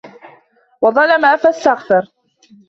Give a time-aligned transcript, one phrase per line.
[0.81, 2.07] وَظَلَمَ فَاسْتَغْفَرَ